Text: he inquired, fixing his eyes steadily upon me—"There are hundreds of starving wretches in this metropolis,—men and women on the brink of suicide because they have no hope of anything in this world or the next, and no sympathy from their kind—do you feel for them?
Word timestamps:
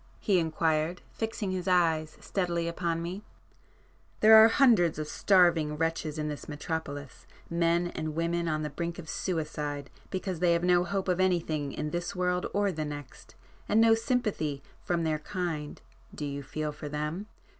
he 0.19 0.39
inquired, 0.39 1.03
fixing 1.11 1.51
his 1.51 1.67
eyes 1.67 2.17
steadily 2.19 2.67
upon 2.67 3.03
me—"There 3.03 4.35
are 4.35 4.47
hundreds 4.47 4.97
of 4.97 5.07
starving 5.07 5.77
wretches 5.77 6.17
in 6.17 6.27
this 6.27 6.49
metropolis,—men 6.49 7.87
and 7.89 8.15
women 8.15 8.47
on 8.47 8.63
the 8.63 8.71
brink 8.71 8.97
of 8.97 9.07
suicide 9.07 9.91
because 10.09 10.39
they 10.39 10.53
have 10.53 10.63
no 10.63 10.85
hope 10.85 11.07
of 11.07 11.19
anything 11.19 11.71
in 11.71 11.91
this 11.91 12.15
world 12.15 12.47
or 12.51 12.71
the 12.71 12.83
next, 12.83 13.35
and 13.69 13.79
no 13.79 13.93
sympathy 13.93 14.63
from 14.83 15.03
their 15.03 15.19
kind—do 15.19 16.25
you 16.25 16.41
feel 16.41 16.71
for 16.71 16.89
them? 16.89 17.27